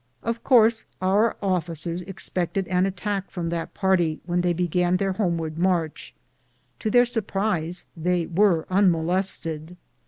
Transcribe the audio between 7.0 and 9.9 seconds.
sur prise, they were unmolested.